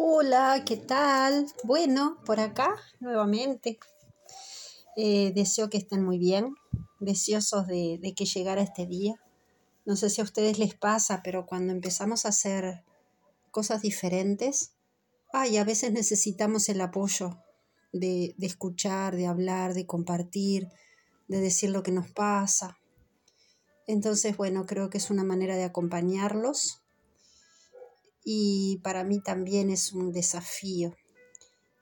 [0.00, 1.48] Hola, ¿qué tal?
[1.64, 3.80] Bueno, por acá nuevamente.
[4.96, 6.54] Eh, deseo que estén muy bien,
[7.00, 9.16] deseosos de, que llegara este día.
[9.84, 12.84] No sé si a ustedes les pasa, pero cuando empezamos a hacer
[13.50, 14.70] cosas diferentes,
[15.32, 17.42] ay, a veces necesitamos el apoyo
[17.92, 20.68] de escuchar, de hablar, de compartir,
[21.26, 22.78] de decir lo que nos pasa.
[23.88, 26.84] Entonces, bueno, creo que es una manera de acompañarlos
[28.30, 30.94] y para mí también es un desafío.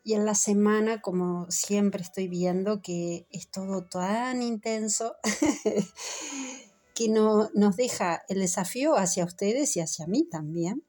[0.04, 5.16] Y en la semana, como siempre estoy viendo que es todo tan intenso,
[6.94, 10.84] que no, nos deja el desafío hacia ustedes y hacia mí también.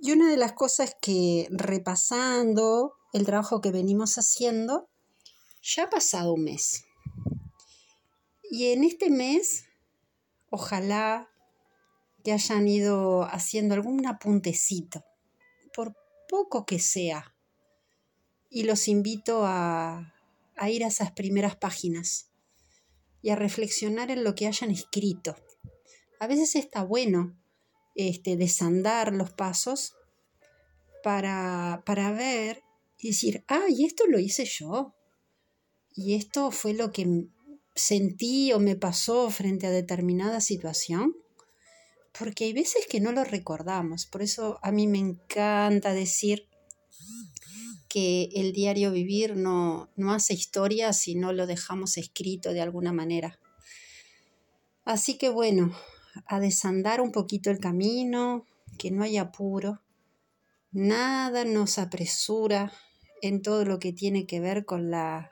[0.00, 4.88] Y una de las cosas que repasando el trabajo que venimos haciendo,
[5.60, 6.84] ya ha pasado un mes.
[8.48, 9.64] Y en este mes,
[10.50, 11.33] ojalá
[12.24, 15.04] que hayan ido haciendo algún apuntecito,
[15.74, 15.94] por
[16.28, 17.34] poco que sea.
[18.48, 20.14] Y los invito a,
[20.56, 22.30] a ir a esas primeras páginas
[23.20, 25.36] y a reflexionar en lo que hayan escrito.
[26.18, 27.38] A veces está bueno
[27.94, 29.94] este, desandar los pasos
[31.02, 32.62] para, para ver
[32.98, 34.94] y decir, ah, y esto lo hice yo.
[35.94, 37.28] Y esto fue lo que
[37.74, 41.14] sentí o me pasó frente a determinada situación
[42.18, 44.06] porque hay veces que no lo recordamos.
[44.06, 46.48] Por eso a mí me encanta decir
[47.88, 52.92] que el diario vivir no, no hace historia si no lo dejamos escrito de alguna
[52.92, 53.38] manera.
[54.84, 55.74] Así que bueno,
[56.26, 58.46] a desandar un poquito el camino,
[58.78, 59.80] que no haya apuro.
[60.72, 62.72] Nada nos apresura
[63.22, 65.30] en todo lo que tiene que ver con, la,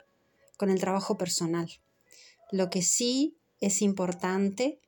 [0.57, 1.69] con el trabajo personal.
[2.51, 4.79] Lo que sí es importante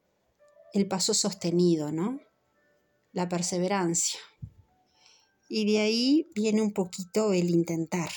[0.76, 2.20] el paso sostenido, ¿no?
[3.14, 4.20] La perseverancia.
[5.48, 8.10] Y de ahí viene un poquito el intentar,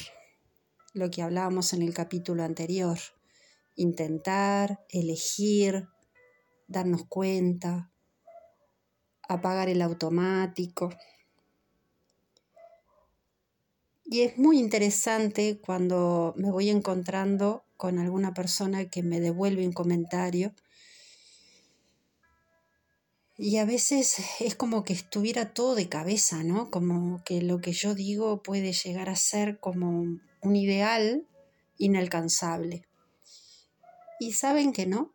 [0.93, 2.99] lo que hablábamos en el capítulo anterior.
[3.77, 5.87] Intentar, elegir,
[6.67, 7.93] darnos cuenta,
[9.29, 10.91] apagar el automático.
[14.05, 19.73] Y es muy interesante cuando me voy encontrando con alguna persona que me devuelve un
[19.73, 20.55] comentario
[23.41, 26.73] y a veces es como que estuviera todo de cabeza, ¿no?
[26.73, 31.25] Como que lo que yo digo puede llegar a ser como un ideal
[31.79, 32.85] inalcanzable.
[34.19, 35.15] Y saben que no.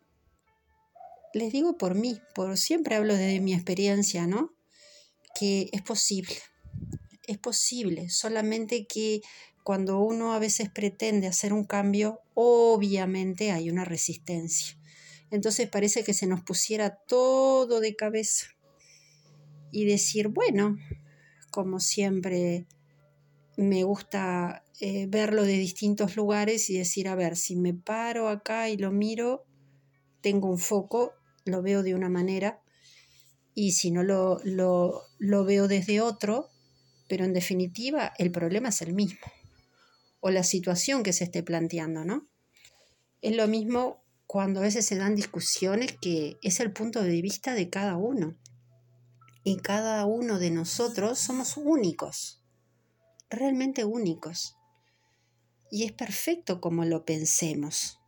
[1.33, 4.53] Les digo por mí, por siempre hablo de mi experiencia, ¿no?
[5.35, 6.37] Que es posible.
[7.27, 9.21] Es posible, solamente que
[9.63, 14.77] cuando uno a veces pretende hacer un cambio, obviamente hay una resistencia.
[15.33, 18.49] Entonces parece que se nos pusiera todo de cabeza
[19.71, 20.77] y decir, bueno,
[21.49, 22.67] como siempre
[23.57, 28.69] me gusta eh, verlo de distintos lugares y decir, a ver, si me paro acá
[28.69, 29.43] y lo miro,
[30.21, 31.13] tengo un foco,
[31.45, 32.61] lo veo de una manera,
[33.55, 36.51] y si no lo, lo, lo veo desde otro,
[37.07, 39.25] pero en definitiva el problema es el mismo,
[40.19, 42.27] o la situación que se esté planteando, ¿no?
[43.23, 47.53] Es lo mismo cuando a veces se dan discusiones que es el punto de vista
[47.53, 48.35] de cada uno.
[49.43, 52.41] Y cada uno de nosotros somos únicos,
[53.29, 54.55] realmente únicos.
[55.69, 57.99] Y es perfecto como lo pensemos.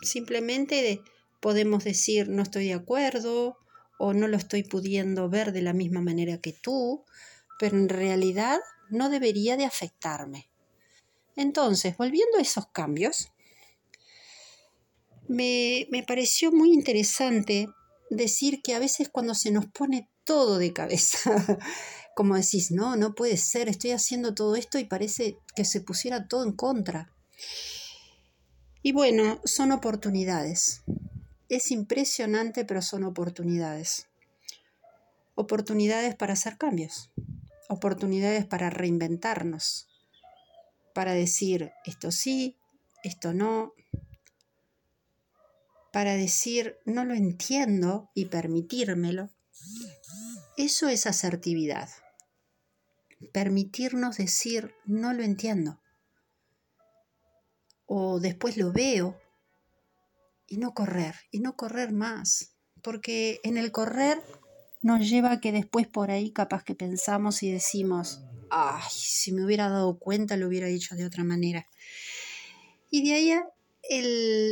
[0.00, 1.00] Simplemente
[1.40, 3.58] podemos decir no estoy de acuerdo
[3.98, 7.04] o no lo estoy pudiendo ver de la misma manera que tú,
[7.58, 8.58] pero en realidad
[8.90, 10.50] no debería de afectarme.
[11.36, 13.32] Entonces, volviendo a esos cambios,
[15.28, 17.68] me, pareció muy interesante
[18.10, 21.30] decir que a veces cuando se nos pone todo de cabeza,
[22.16, 26.26] como decís, no, no puede ser, estoy haciendo todo esto y parece que se pusiera
[26.26, 27.12] todo en contra.
[28.82, 30.82] Y bueno, son oportunidades.
[31.48, 34.06] Es impresionante, pero son oportunidades.
[35.34, 37.10] Oportunidades para hacer cambios,
[37.68, 39.88] oportunidades para reinventarnos,
[40.94, 42.56] para decir esto sí,
[43.04, 43.72] esto no,
[45.98, 49.30] para decir no lo entiendo y permitírmelo,
[50.56, 51.88] eso es asertividad.
[53.32, 55.80] Permitirnos decir no lo entiendo.
[57.86, 59.20] O después lo veo
[60.46, 62.52] y no correr, y no correr más.
[62.80, 64.22] Porque en el correr
[64.82, 68.20] nos lleva a que después por ahí capaz que pensamos y decimos,
[68.50, 71.66] ay, si me hubiera dado cuenta lo hubiera dicho de otra manera.
[72.88, 73.32] Y de ahí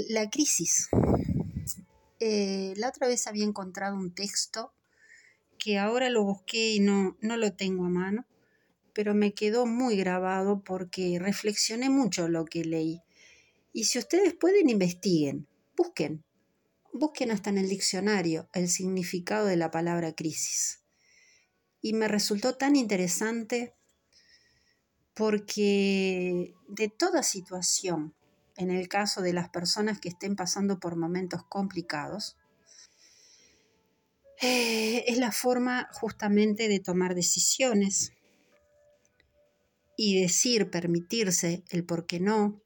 [0.09, 0.89] la crisis,
[2.21, 4.73] eh, la otra vez había encontrado un texto
[5.59, 8.27] que ahora lo busqué y no, no lo tengo a mano,
[8.93, 13.03] pero me quedó muy grabado porque reflexioné mucho lo que leí.
[13.73, 15.47] Y si ustedes pueden, investiguen,
[15.77, 16.25] busquen,
[16.93, 20.81] busquen hasta en el diccionario el significado de la palabra crisis.
[21.83, 23.75] Y me resultó tan interesante
[25.15, 28.15] porque de toda situación,
[28.57, 32.37] en el caso de las personas que estén pasando por momentos complicados,
[34.41, 38.13] eh, es la forma justamente de tomar decisiones
[39.97, 42.63] y decir, permitirse el por qué no.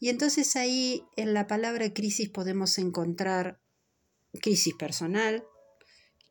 [0.00, 3.60] Y entonces ahí en la palabra crisis podemos encontrar
[4.42, 5.44] crisis personal,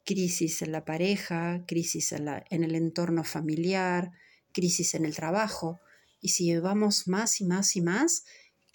[0.05, 4.11] crisis en la pareja, crisis en, en el entorno familiar,
[4.51, 5.79] crisis en el trabajo.
[6.19, 8.25] Y si llevamos más y más y más,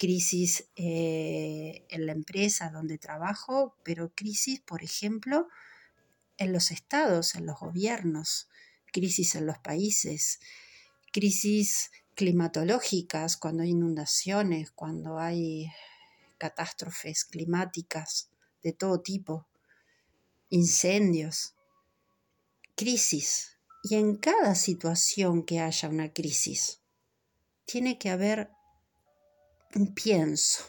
[0.01, 5.47] crisis eh, en la empresa donde trabajo, pero crisis, por ejemplo,
[6.39, 8.49] en los estados, en los gobiernos,
[8.91, 10.39] crisis en los países,
[11.13, 15.71] crisis climatológicas, cuando hay inundaciones, cuando hay
[16.39, 18.31] catástrofes climáticas
[18.63, 19.45] de todo tipo,
[20.49, 21.53] incendios,
[22.75, 23.59] crisis.
[23.83, 26.81] Y en cada situación que haya una crisis,
[27.65, 28.49] tiene que haber
[29.75, 30.63] un pienso,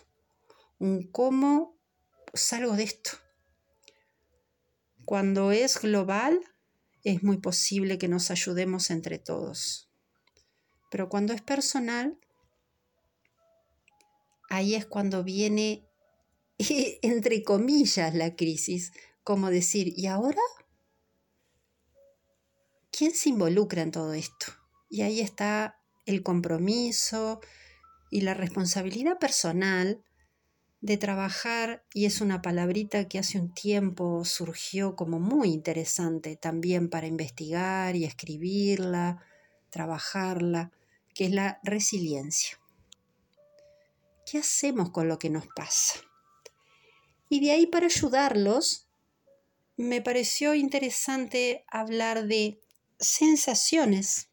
[0.79, 1.77] un cómo
[2.35, 3.11] salgo de esto.
[5.05, 6.41] Cuando es global,
[7.05, 9.91] es muy posible que nos ayudemos entre todos.
[10.91, 12.19] Pero cuando es personal,
[14.49, 15.89] ahí es cuando viene,
[16.59, 18.93] entre comillas, la crisis,
[19.25, 20.41] como decir, ¿y ahora?
[22.91, 24.47] ¿Quién se involucra en todo esto?
[24.91, 27.41] Y ahí está el compromiso,
[28.13, 30.05] y la responsabilidad personal
[30.83, 36.91] de trabajar, y es una palabrita que hace un tiempo surgió como muy interesante también
[36.91, 39.25] para investigar y escribirla,
[39.71, 40.73] trabajarla,
[41.15, 42.61] que es la resiliencia.
[44.31, 45.99] ¿Qué hacemos con lo que nos pasa?
[47.31, 48.89] Y de ahí para ayudarlos,
[49.79, 52.61] me pareció interesante hablar de
[52.99, 54.29] sensaciones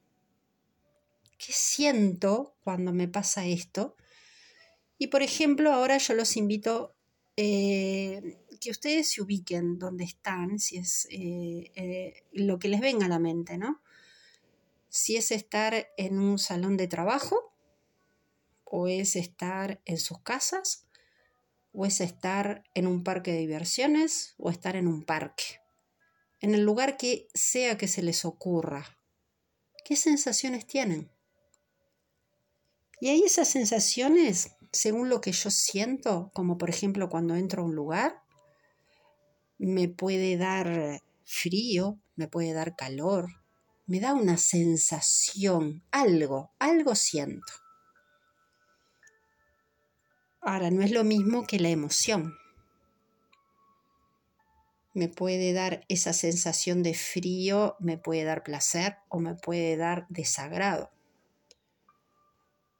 [1.40, 3.96] ¿Qué siento cuando me pasa esto?
[4.98, 6.98] Y por ejemplo, ahora yo los invito
[7.38, 13.06] eh, que ustedes se ubiquen donde están, si es eh, eh, lo que les venga
[13.06, 13.82] a la mente, ¿no?
[14.90, 17.54] Si es estar en un salón de trabajo,
[18.66, 20.88] o es estar en sus casas,
[21.72, 25.62] o es estar en un parque de diversiones, o estar en un parque.
[26.42, 28.98] En el lugar que sea que se les ocurra.
[29.86, 31.10] ¿Qué sensaciones tienen?
[33.02, 37.66] Y hay esas sensaciones, según lo que yo siento, como por ejemplo cuando entro a
[37.66, 38.22] un lugar,
[39.58, 43.30] me puede dar frío, me puede dar calor,
[43.86, 47.54] me da una sensación, algo, algo siento.
[50.42, 52.34] Ahora, no es lo mismo que la emoción.
[54.94, 60.06] Me puede dar esa sensación de frío, me puede dar placer o me puede dar
[60.10, 60.92] desagrado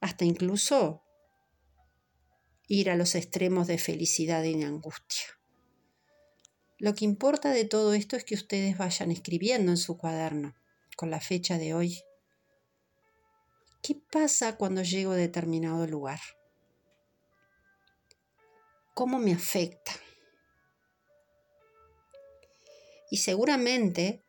[0.00, 1.04] hasta incluso
[2.66, 5.26] ir a los extremos de felicidad y de angustia.
[6.78, 10.56] Lo que importa de todo esto es que ustedes vayan escribiendo en su cuaderno,
[10.96, 12.02] con la fecha de hoy,
[13.82, 16.20] ¿qué pasa cuando llego a determinado lugar?
[18.94, 19.92] ¿Cómo me afecta?
[23.10, 24.24] Y seguramente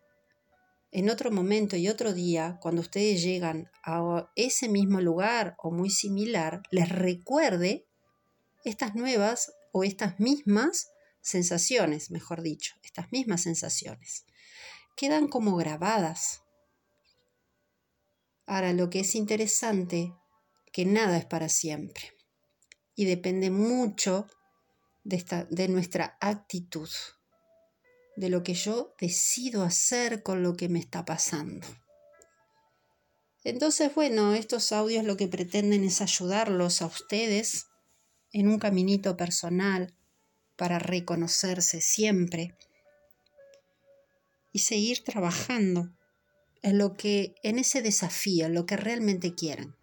[0.91, 5.89] en otro momento y otro día, cuando ustedes llegan a ese mismo lugar o muy
[5.89, 7.87] similar, les recuerde
[8.65, 14.25] estas nuevas o estas mismas sensaciones, mejor dicho, estas mismas sensaciones.
[14.97, 16.43] Quedan como grabadas.
[18.45, 20.13] Ahora, lo que es interesante,
[20.73, 22.11] que nada es para siempre
[22.95, 24.27] y depende mucho
[25.03, 26.89] de, de nuestra actitud
[28.15, 31.65] de lo que yo decido hacer con lo que me está pasando.
[33.43, 37.67] Entonces, bueno, estos audios lo que pretenden es ayudarlos a ustedes
[38.31, 39.95] en un caminito personal
[40.55, 42.55] para reconocerse siempre
[44.51, 45.91] y seguir trabajando
[46.61, 49.75] en lo que en ese desafío, en lo que realmente quieran.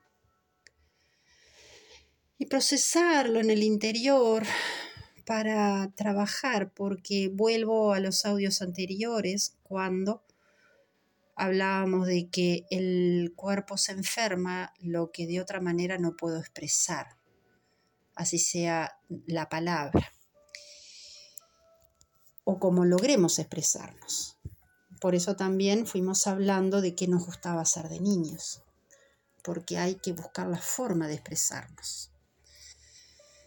[2.38, 4.44] Y procesarlo en el interior,
[5.28, 10.24] para trabajar, porque vuelvo a los audios anteriores cuando
[11.36, 17.18] hablábamos de que el cuerpo se enferma, lo que de otra manera no puedo expresar,
[18.14, 20.14] así sea la palabra,
[22.44, 24.38] o como logremos expresarnos.
[24.98, 28.62] por eso también fuimos hablando de qué nos gustaba hacer de niños,
[29.44, 32.12] porque hay que buscar la forma de expresarnos.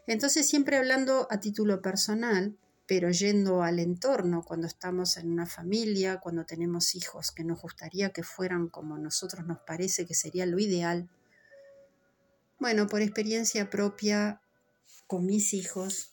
[0.07, 2.57] Entonces, siempre hablando a título personal,
[2.91, 8.09] pero yendo al entorno, cuando estamos en una familia, cuando tenemos hijos que nos gustaría
[8.09, 11.09] que fueran como nosotros nos parece que sería lo ideal.
[12.59, 14.41] Bueno, por experiencia propia
[15.07, 16.11] con mis hijos,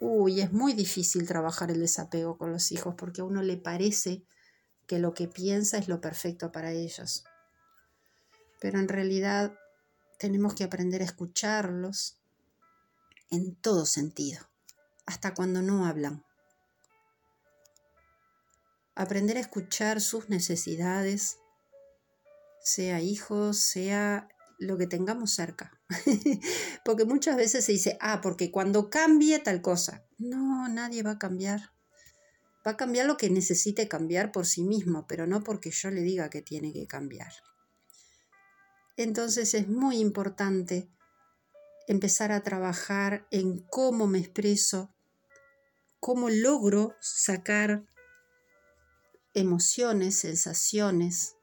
[0.00, 4.22] uy, es muy difícil trabajar el desapego con los hijos porque a uno le parece
[4.86, 7.24] que lo que piensa es lo perfecto para ellos.
[8.60, 9.58] Pero en realidad
[10.18, 12.19] tenemos que aprender a escucharlos
[13.30, 14.48] en todo sentido,
[15.06, 16.24] hasta cuando no hablan.
[18.94, 21.38] Aprender a escuchar sus necesidades,
[22.62, 25.80] sea hijos, sea lo que tengamos cerca.
[26.84, 30.04] porque muchas veces se dice, ah, porque cuando cambie tal cosa.
[30.18, 31.72] No, nadie va a cambiar.
[32.66, 36.02] Va a cambiar lo que necesite cambiar por sí mismo, pero no porque yo le
[36.02, 37.32] diga que tiene que cambiar.
[38.96, 40.90] Entonces es muy importante
[41.90, 44.94] empezar a trabajar en cómo me expreso,
[45.98, 47.84] cómo logro sacar
[49.34, 51.34] emociones, sensaciones,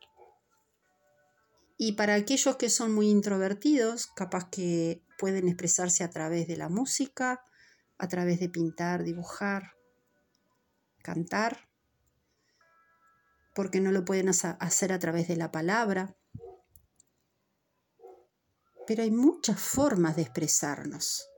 [1.77, 6.70] y para aquellos que son muy introvertidos, capaz que pueden expresarse a través de la
[6.70, 7.44] música,
[8.00, 9.74] a través de pintar, dibujar,
[11.04, 11.70] cantar,
[13.54, 16.17] porque no lo pueden hacer a través de la palabra.
[18.88, 21.29] Pero hay muchas formas de expresarnos,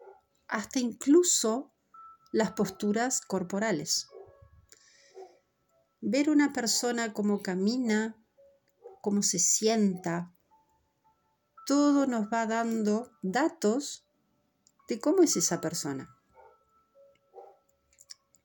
[0.47, 1.73] hasta incluso
[2.31, 4.07] las posturas corporales.
[5.99, 8.15] Ver una persona cómo camina,
[9.01, 10.31] cómo se sienta.
[11.65, 14.05] Todo nos va dando datos
[14.87, 16.15] de cómo es esa persona.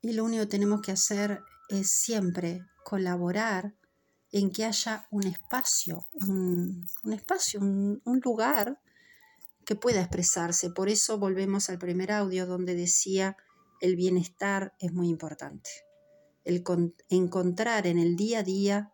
[0.01, 3.73] Y lo único que tenemos que hacer es siempre colaborar
[4.31, 8.79] en que haya un espacio, un, espacio, un, lugar
[9.65, 10.69] que pueda expresarse.
[10.69, 13.37] Por eso volvemos al primer audio donde decía
[13.81, 15.69] el bienestar es muy importante.
[16.43, 16.63] El
[17.09, 18.91] encontrar en el día a día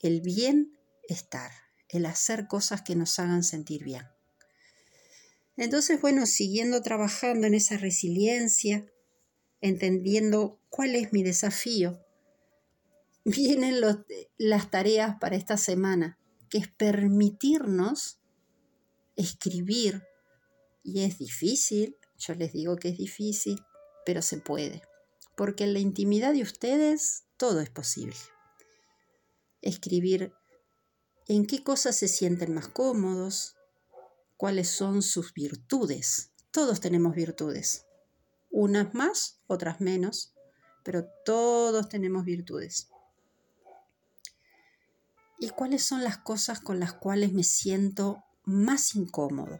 [0.00, 1.50] el bienestar,
[1.88, 4.06] el hacer cosas que nos hagan sentir bien.
[5.56, 8.86] Entonces, bueno, siguiendo trabajando en esa resiliencia,
[9.60, 12.00] entendiendo cuál es mi desafío,
[13.24, 13.80] vienen
[14.38, 16.18] las tareas para esta semana,
[16.48, 18.19] que es permitirnos
[19.20, 20.02] escribir.
[20.82, 23.60] Y es difícil, yo les digo que es difícil,
[24.04, 24.82] pero se puede.
[25.36, 28.16] Porque en la intimidad de ustedes todo es posible
[29.62, 30.32] escribir
[31.28, 33.56] en qué cosas se sienten más cómodos,
[34.36, 36.32] cuáles son sus virtudes.
[36.50, 37.86] Todos tenemos virtudes,
[38.50, 40.34] unas más, otras menos,
[40.82, 42.88] pero todos tenemos virtudes.
[45.38, 49.58] ¿Y cuáles son las cosas con las cuales me siento más incómodo?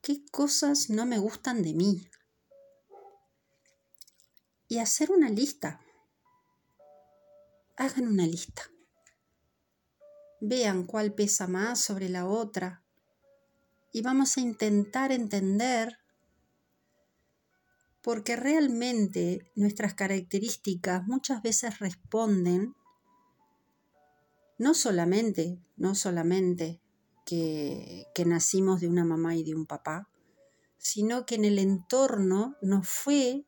[0.00, 2.08] ¿Qué cosas no me gustan de mí?
[4.68, 5.80] Y hacer una lista
[7.76, 8.62] hagan una lista.
[10.40, 12.82] Vean cuál pesa más sobre la otra
[13.92, 15.98] y vamos a intentar entender
[18.02, 22.74] porque realmente nuestras características muchas veces responden
[24.62, 26.80] no solamente, no solamente
[27.26, 30.08] que, que, nacimos de una mamá y de un papá,
[30.78, 33.44] sino que en el entorno nos fue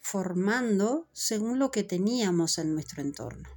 [0.00, 3.48] formando según lo que teníamos en nuestro entorno.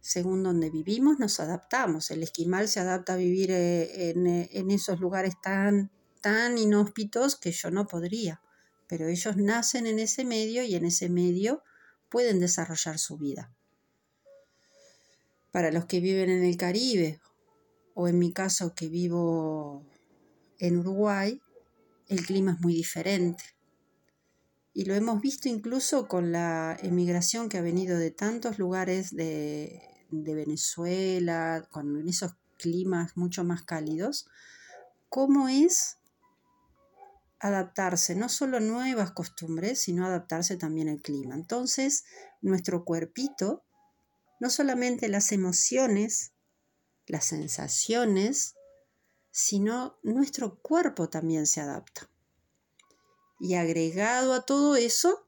[0.00, 2.12] Según donde vivimos nos adaptamos.
[2.12, 7.50] El esquimal se adapta a vivir eh, eh, en, esos lugares tan, tan inhóspitos que
[7.50, 8.42] yo no podría.
[8.86, 11.64] Pero ellos nacen en ese medio y en ese medio
[12.10, 13.52] pueden desarrollar su vida.
[15.54, 17.20] Para los que viven en el Caribe,
[17.94, 19.86] o en mi caso que vivo
[20.58, 21.40] en Uruguay,
[22.08, 23.44] el clima es muy diferente
[24.74, 29.80] y lo hemos visto incluso con la emigración que ha venido de tantos lugares de,
[30.10, 34.26] Venezuela, con esos climas mucho más cálidos,
[35.08, 35.98] cómo es
[37.38, 41.36] adaptarse no solo a nuevas costumbres, sino adaptarse también al clima.
[41.36, 42.04] Entonces,
[42.42, 43.62] nuestro cuerpito,
[44.40, 46.32] no solamente las emociones,
[47.06, 48.54] las sensaciones,
[49.30, 52.08] sino nuestro cuerpo también se adapta.
[53.40, 55.26] Y agregado a todo eso,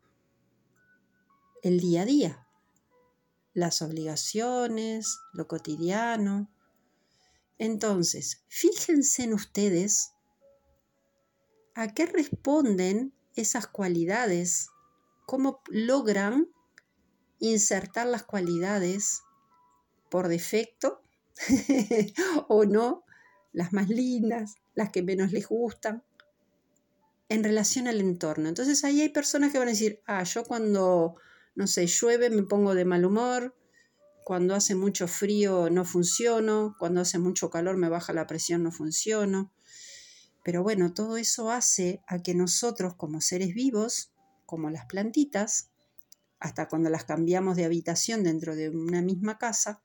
[1.63, 2.47] el día a día,
[3.53, 6.51] las obligaciones, lo cotidiano.
[7.59, 10.13] Entonces, fíjense en ustedes
[11.75, 14.69] a qué responden esas cualidades,
[15.27, 16.49] cómo logran
[17.41, 19.23] insertar las cualidades
[20.11, 21.03] por defecto
[22.49, 23.05] o no,
[23.53, 26.03] las más lindas, las que menos les gustan,
[27.29, 28.49] en relación al entorno.
[28.49, 31.17] Entonces ahí hay personas que van a decir, ah, yo cuando,
[31.55, 33.55] no sé, llueve me pongo de mal humor,
[34.25, 38.73] cuando hace mucho frío no funciono, cuando hace mucho calor me baja la presión no
[38.73, 39.53] funciono.
[40.45, 44.13] Pero bueno, todo eso hace a que nosotros como seres vivos,
[44.45, 45.71] como las plantitas,
[46.39, 49.83] hasta cuando las cambiamos de habitación dentro de una misma casa,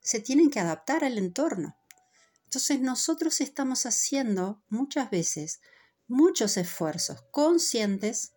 [0.00, 1.76] se tienen que adaptar al entorno.
[2.44, 5.60] Entonces nosotros estamos haciendo muchas veces
[6.08, 8.34] muchos esfuerzos conscientes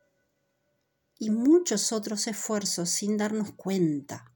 [1.19, 4.33] y muchos otros esfuerzos sin darnos cuenta.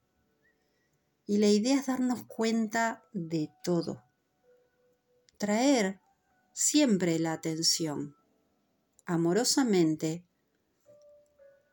[1.26, 4.04] Y la idea es darnos cuenta de todo.
[5.38, 6.02] Traer
[6.52, 8.16] siempre la atención,
[9.06, 10.26] amorosamente,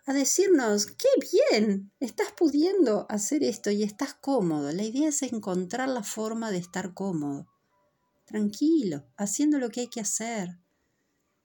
[0.07, 1.09] a decirnos, qué
[1.51, 4.73] bien, estás pudiendo hacer esto y estás cómodo.
[4.73, 7.47] La idea es encontrar la forma de estar cómodo,
[8.27, 10.59] tranquilo, haciendo lo que hay que hacer.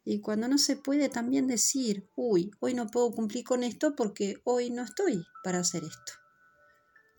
[0.03, 4.35] Y cuando no se puede también decir, uy, hoy no puedo cumplir con esto porque
[4.43, 6.13] hoy no estoy para hacer esto.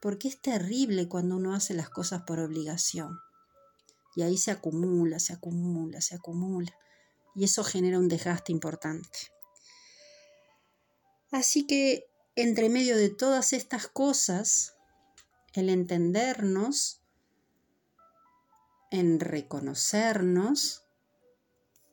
[0.00, 3.18] Porque es terrible cuando uno hace las cosas por obligación.
[4.14, 6.72] Y ahí se acumula, se acumula, se acumula.
[7.34, 9.35] Y eso genera un desgaste importante.
[11.30, 14.76] Así que entre medio de todas estas cosas,
[15.54, 17.02] el entendernos,
[18.90, 20.84] en reconocernos,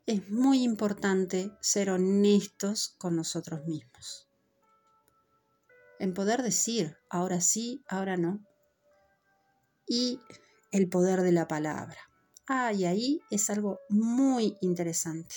[0.05, 4.27] es muy importante ser honestos con nosotros mismos.
[5.99, 8.45] En poder decir, ahora sí, ahora no.
[9.87, 10.19] Y
[10.71, 11.97] el poder de la palabra.
[12.47, 15.35] Ah, y ahí es algo muy interesante.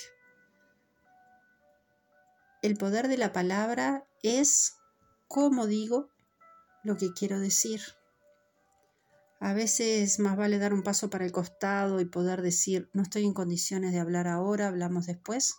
[2.61, 4.73] El poder de la palabra es
[5.27, 6.09] cómo digo
[6.83, 7.81] lo que quiero decir.
[9.39, 13.25] A veces más vale dar un paso para el costado y poder decir, no estoy
[13.25, 15.55] en condiciones de hablar ahora, hablamos después,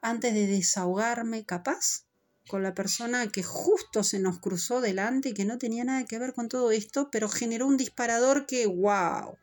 [0.00, 2.06] antes de desahogarme capaz
[2.48, 6.18] con la persona que justo se nos cruzó delante y que no tenía nada que
[6.18, 9.36] ver con todo esto, pero generó un disparador que, wow,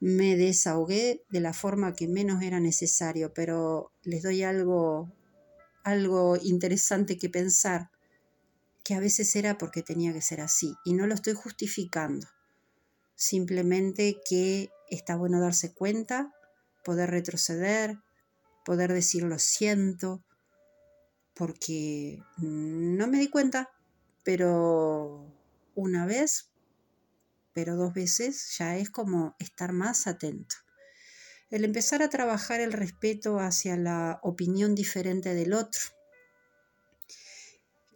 [0.00, 5.12] me desahogué de la forma que menos era necesario, pero les doy algo,
[5.84, 7.90] algo interesante que pensar,
[8.84, 12.26] que a veces era porque tenía que ser así, y no lo estoy justificando,
[13.14, 16.34] simplemente que está bueno darse cuenta,
[16.84, 17.98] poder retroceder,
[18.64, 20.24] poder decir lo siento,
[21.34, 23.70] porque no me di cuenta,
[24.24, 25.26] pero
[25.74, 26.50] una vez
[27.52, 30.56] pero dos veces ya es como estar más atento.
[31.50, 35.80] El empezar a trabajar el respeto hacia la opinión diferente del otro.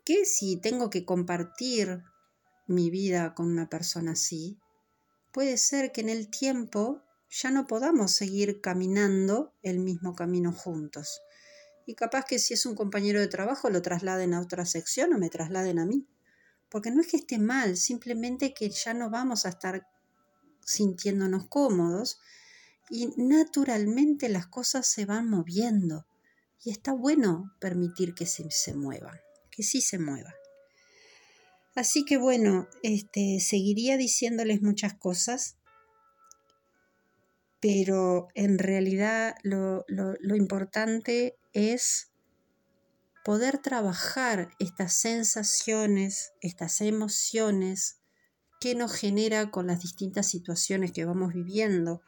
[0.04, 2.02] Que si tengo que compartir
[2.66, 4.58] mi vida con una persona así,
[5.32, 11.20] puede ser que en el tiempo ya no podamos seguir caminando el mismo camino juntos.
[11.86, 15.18] Y capaz que si es un compañero de trabajo lo trasladen a otra sección o
[15.18, 16.08] me trasladen a mí.
[16.68, 19.86] Porque no es que esté mal, simplemente que ya no vamos a estar
[20.64, 22.18] sintiéndonos cómodos
[22.90, 26.06] y naturalmente las cosas se van moviendo.
[26.62, 29.18] Y está bueno permitir que se, se muevan,
[29.50, 30.34] que sí se muevan.
[31.74, 35.56] Así que bueno, este, seguiría diciéndoles muchas cosas,
[37.60, 42.10] pero en realidad lo, lo importante es
[43.24, 48.00] poder trabajar estas sensaciones, estas emociones
[48.60, 52.02] que nos genera con las distintas situaciones que vamos viviendo,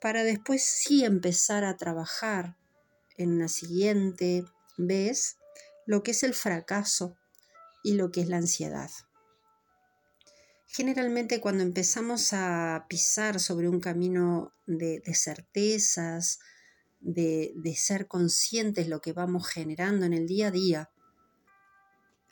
[0.00, 2.56] para después sí empezar a trabajar
[3.16, 4.44] en la siguiente
[4.76, 5.36] vez
[5.86, 7.16] lo que es el fracaso
[7.82, 8.90] y lo que es la ansiedad.
[10.66, 16.40] Generalmente cuando empezamos a pisar sobre un camino de, de certezas,
[17.00, 20.90] de, ser conscientes lo que vamos generando en el día a día,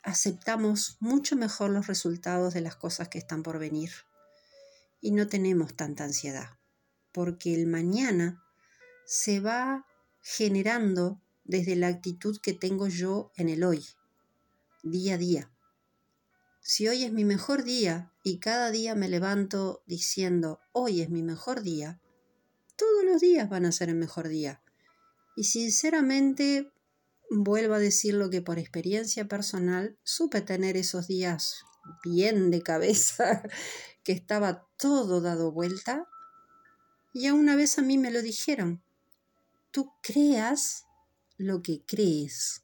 [0.03, 3.91] aceptamos mucho mejor los resultados de las cosas que están por venir
[5.01, 6.56] y no tenemos tanta ansiedad,
[7.11, 8.43] porque el mañana
[9.05, 9.85] se va
[10.21, 13.85] generando desde la actitud que tengo yo en el hoy,
[14.83, 15.51] día a día.
[16.61, 21.23] Si hoy es mi mejor día y cada día me levanto diciendo, hoy es mi
[21.23, 22.01] mejor día,
[22.75, 24.61] todos los días van a ser el mejor día.
[25.37, 26.71] Y sinceramente,
[27.29, 31.63] vuelvo a decir lo que por experiencia personal supe tener esos días
[32.03, 33.43] bien de cabeza,
[34.03, 36.07] que estaba todo dado vuelta.
[37.19, 38.83] Y a una vez a mí me lo dijeron,
[39.71, 40.85] tú creas
[41.37, 42.61] lo que crees.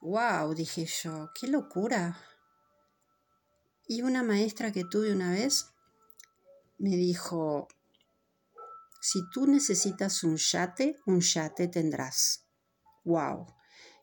[0.00, 2.16] wow, dije yo, qué locura.
[3.88, 5.66] Y una maestra que tuve una vez
[6.78, 7.66] me dijo,
[9.00, 12.46] si tú necesitas un yate, un yate tendrás.
[13.02, 13.52] Wow.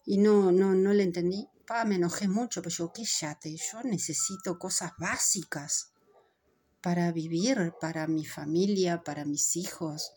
[0.05, 1.47] Y no, no, no le entendí.
[1.65, 3.55] Pa, me enojé mucho, pero yo, ¿qué yate?
[3.55, 5.93] Yo necesito cosas básicas
[6.81, 10.13] para vivir, para mi familia, para mis hijos,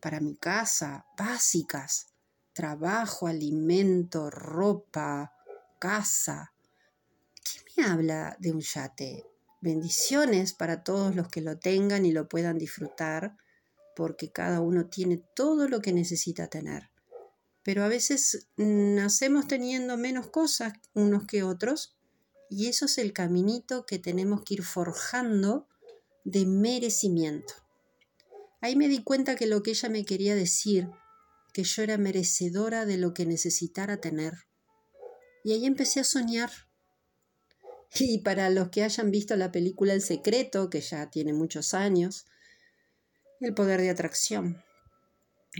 [0.00, 2.08] para mi casa, básicas.
[2.52, 5.32] Trabajo, alimento, ropa,
[5.78, 6.52] casa.
[7.42, 9.24] ¿Quién me habla de un yate?
[9.60, 13.36] Bendiciones para todos los que lo tengan y lo puedan disfrutar,
[13.94, 16.90] porque cada uno tiene todo lo que necesita tener.
[17.62, 21.96] Pero a veces nacemos teniendo menos cosas unos que otros
[22.50, 25.68] y eso es el caminito que tenemos que ir forjando
[26.24, 27.54] de merecimiento.
[28.60, 30.88] Ahí me di cuenta que lo que ella me quería decir,
[31.52, 34.34] que yo era merecedora de lo que necesitara tener.
[35.44, 36.50] Y ahí empecé a soñar.
[37.94, 42.24] Y para los que hayan visto la película El Secreto, que ya tiene muchos años,
[43.40, 44.62] el poder de atracción.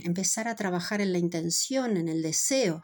[0.03, 2.81] Empezar a trabajar en la intención, en el deseo.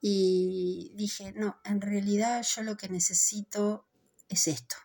[0.00, 3.86] Y dije, no, en realidad yo lo que necesito
[4.28, 4.76] es esto.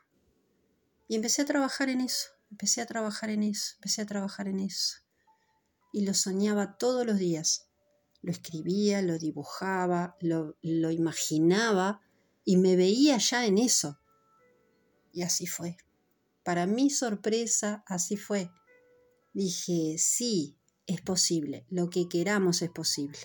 [1.11, 4.61] Y empecé a trabajar en eso, empecé a trabajar en eso, empecé a trabajar en
[4.61, 4.99] eso.
[5.91, 7.67] Y lo soñaba todos los días.
[8.21, 11.99] Lo escribía, lo dibujaba, lo, lo imaginaba
[12.45, 13.99] y me veía ya en eso.
[15.11, 15.75] Y así fue.
[16.43, 18.49] Para mi sorpresa, así fue.
[19.33, 20.55] Dije, sí,
[20.87, 23.19] es posible, lo que queramos es posible.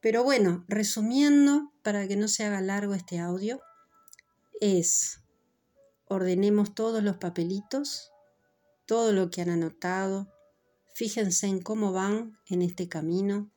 [0.00, 3.60] Pero bueno, resumiendo, para que no se haga largo este audio,
[4.60, 5.23] es
[6.06, 8.12] ordenemos todos los papelitos,
[8.86, 10.28] todo lo que han anotado,
[10.94, 13.50] fíjense en cómo van en este camino.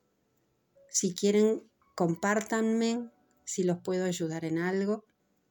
[0.90, 1.64] Si quieren,
[1.96, 3.10] compártanme
[3.46, 5.06] si los puedo ayudar en algo.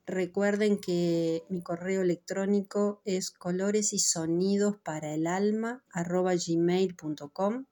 [0.06, 7.66] Recuerden que mi correo electrónico es colores y sonidos para el alma gmail.com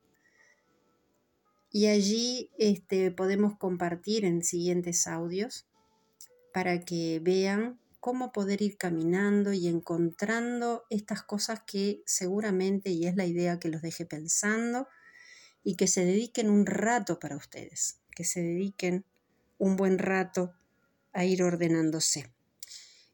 [1.75, 5.67] y allí este, podemos compartir en siguientes audios
[6.53, 13.17] para que vean cómo poder ir caminando y encontrando estas cosas que seguramente, y es
[13.17, 14.89] la idea que los deje pensando,
[15.63, 19.07] y que se dediquen un rato para ustedes, que se dediquen
[19.57, 20.53] un buen rato
[21.15, 22.31] a ir ordenándose.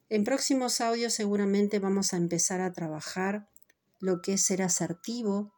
[0.08, 3.48] En próximos audios seguramente vamos a empezar a trabajar
[4.00, 5.54] lo que es ser asertivo,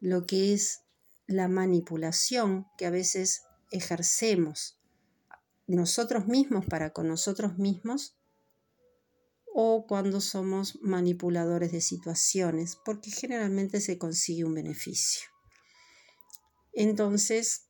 [0.00, 0.80] lo que es
[1.26, 4.80] la manipulación que a veces ejercemos
[5.66, 8.16] nosotros mismos para con nosotros mismos
[9.62, 15.28] o cuando somos manipuladores de situaciones, porque generalmente se consigue un beneficio.
[16.72, 17.66] Entonces,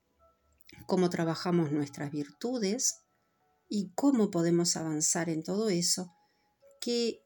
[0.87, 3.01] cómo trabajamos nuestras virtudes
[3.69, 6.15] y cómo podemos avanzar en todo eso,
[6.81, 7.25] que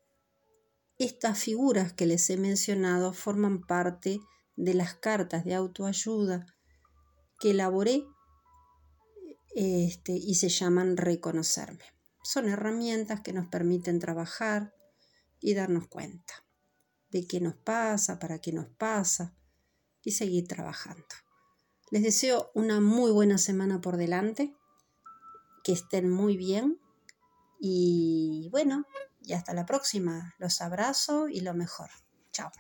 [0.99, 4.19] estas figuras que les he mencionado forman parte
[4.57, 6.47] de las cartas de autoayuda
[7.39, 8.03] que elaboré
[9.55, 11.94] este, y se llaman reconocerme.
[12.25, 14.75] Son herramientas que nos permiten trabajar
[15.41, 16.35] y darnos cuenta
[17.11, 19.37] de qué nos pasa, para qué nos pasa
[20.03, 21.05] y seguir trabajando.
[21.91, 24.57] Les deseo una muy buena semana por delante,
[25.63, 26.81] que estén muy bien
[27.61, 28.87] y bueno,
[29.21, 30.35] y hasta la próxima.
[30.39, 31.91] Los abrazo y lo mejor.
[32.33, 32.51] Chao.